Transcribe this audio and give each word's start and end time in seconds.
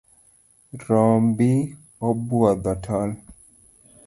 Rombi 0.85 1.51
obwodho 2.09 2.71
tol. 2.89 3.11